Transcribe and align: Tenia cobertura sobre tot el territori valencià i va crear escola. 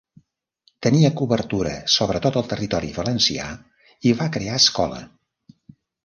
Tenia 0.85 1.09
cobertura 1.17 1.73
sobre 1.95 2.21
tot 2.25 2.39
el 2.41 2.47
territori 2.53 2.89
valencià 2.95 3.45
i 4.13 4.15
va 4.23 4.29
crear 4.39 4.57
escola. 4.63 5.03